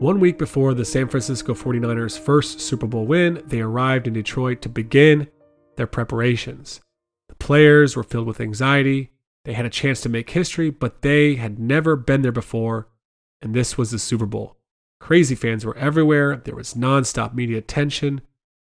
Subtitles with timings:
[0.00, 4.62] One week before the San Francisco 49ers' first Super Bowl win, they arrived in Detroit
[4.62, 5.28] to begin
[5.76, 6.80] their preparations.
[7.28, 9.12] The players were filled with anxiety
[9.44, 12.88] they had a chance to make history, but they had never been there before,
[13.40, 14.56] and this was the Super Bowl.
[15.00, 16.36] Crazy fans were everywhere.
[16.36, 18.20] There was nonstop media attention.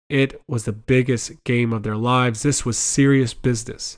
[0.09, 2.43] It was the biggest game of their lives.
[2.43, 3.97] This was serious business.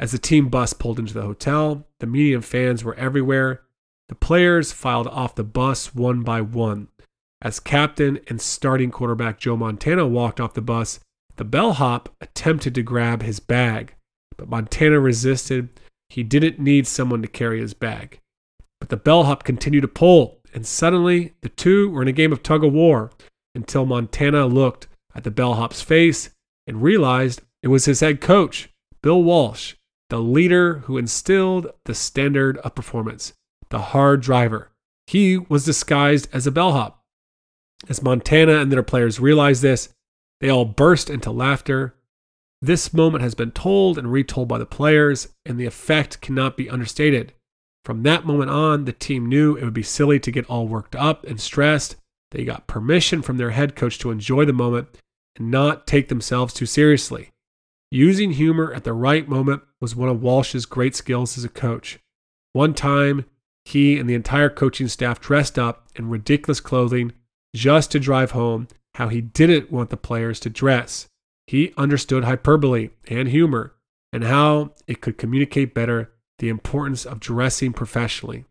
[0.00, 3.62] As the team bus pulled into the hotel, the media and fans were everywhere.
[4.08, 6.88] The players filed off the bus one by one.
[7.40, 10.98] As captain and starting quarterback Joe Montana walked off the bus,
[11.36, 13.94] the bellhop attempted to grab his bag,
[14.36, 15.68] but Montana resisted
[16.12, 18.20] he didn't need someone to carry his bag.
[18.78, 22.42] But the bellhop continued to pull, and suddenly the two were in a game of
[22.42, 23.10] tug of war
[23.54, 26.28] until Montana looked at the bellhop's face
[26.66, 28.68] and realized it was his head coach,
[29.02, 29.74] Bill Walsh,
[30.10, 33.32] the leader who instilled the standard of performance,
[33.70, 34.70] the hard driver.
[35.06, 37.02] He was disguised as a bellhop.
[37.88, 39.88] As Montana and their players realized this,
[40.42, 41.94] they all burst into laughter
[42.62, 46.70] this moment has been told and retold by the players, and the effect cannot be
[46.70, 47.32] understated.
[47.84, 50.94] From that moment on, the team knew it would be silly to get all worked
[50.94, 51.96] up and stressed.
[52.30, 54.88] They got permission from their head coach to enjoy the moment
[55.36, 57.30] and not take themselves too seriously.
[57.90, 61.98] Using humor at the right moment was one of Walsh's great skills as a coach.
[62.52, 63.26] One time,
[63.64, 67.12] he and the entire coaching staff dressed up in ridiculous clothing
[67.54, 71.08] just to drive home how he didn't want the players to dress.
[71.46, 73.74] He understood hyperbole and humor
[74.12, 78.44] and how it could communicate better the importance of dressing professionally,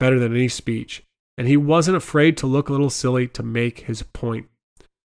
[0.00, 1.02] better than any speech.
[1.36, 4.46] And he wasn't afraid to look a little silly to make his point.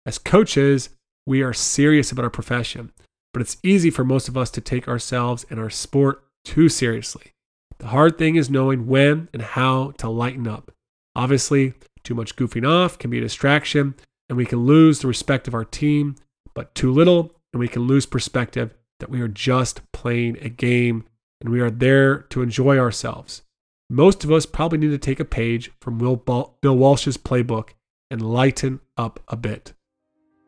[0.06, 0.90] As coaches,
[1.26, 2.92] we are serious about our profession,
[3.32, 7.32] but it's easy for most of us to take ourselves and our sport too seriously.
[7.78, 10.70] The hard thing is knowing when and how to lighten up.
[11.16, 13.94] Obviously, too much goofing off can be a distraction,
[14.28, 16.16] and we can lose the respect of our team
[16.54, 21.04] but too little, and we can lose perspective that we are just playing a game
[21.40, 23.42] and we are there to enjoy ourselves.
[23.90, 27.70] Most of us probably need to take a page from Will Bill Walsh's playbook
[28.10, 29.74] and lighten up a bit.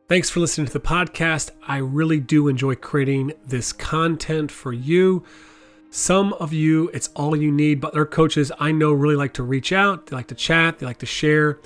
[0.08, 1.50] Thanks for listening to the podcast.
[1.66, 5.24] I really do enjoy creating this content for you.
[5.90, 9.42] Some of you, it's all you need, but other coaches I know really like to
[9.42, 10.06] reach out.
[10.06, 11.58] They like to chat, they like to share a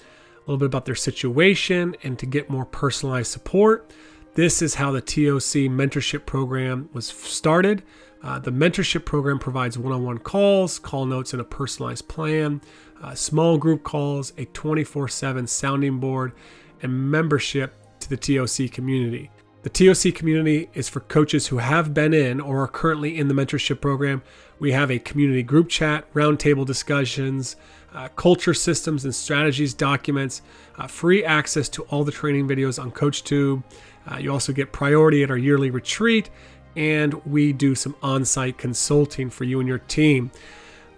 [0.47, 3.93] little bit about their situation and to get more personalized support.
[4.35, 7.83] This is how the TOC mentorship program was started.
[8.23, 12.61] Uh, the mentorship program provides one on one calls, call notes, and a personalized plan,
[13.03, 16.33] uh, small group calls, a 24 7 sounding board,
[16.81, 19.31] and membership to the TOC community.
[19.63, 23.35] The TOC community is for coaches who have been in or are currently in the
[23.35, 24.23] mentorship program.
[24.59, 27.57] We have a community group chat, roundtable discussions,
[27.95, 30.41] uh, culture systems and strategies documents,
[30.79, 33.63] uh, free access to all the training videos on CoachTube.
[34.07, 36.31] Uh, you also get priority at our yearly retreat,
[36.77, 40.31] and we do some on site consulting for you and your team.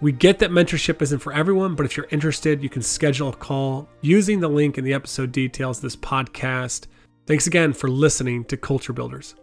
[0.01, 3.35] We get that mentorship isn't for everyone, but if you're interested, you can schedule a
[3.35, 6.87] call using the link in the episode details this podcast.
[7.25, 9.35] Thanks again for listening to Culture Builders.